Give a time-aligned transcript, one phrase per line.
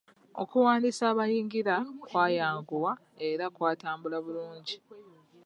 [0.41, 2.91] Okuwandiisa abayingira kwayanguwa
[3.29, 4.75] era kwatambula bulungi.